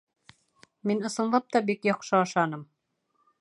Мин, 0.91 1.03
ысынлап 1.09 1.53
та, 1.57 1.61
бик 1.69 1.85
яҡшы 1.91 2.17
ашаным 2.21 2.65